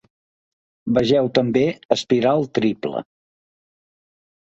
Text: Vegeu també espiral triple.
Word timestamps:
Vegeu 0.97 1.29
també 1.37 1.61
espiral 1.97 2.47
triple. 2.59 3.03